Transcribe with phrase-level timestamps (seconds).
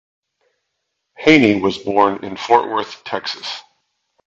[1.15, 3.61] Haynie was born in Fort Worth, Texas.